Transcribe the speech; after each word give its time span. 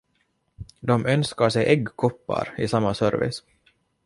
De 0.79 1.05
önskar 1.13 1.49
sig 1.49 1.65
äggkoppar 1.73 2.53
i 2.57 2.67
samma 2.67 2.93
servis. 2.93 3.43